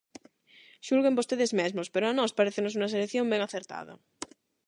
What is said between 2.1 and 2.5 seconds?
nós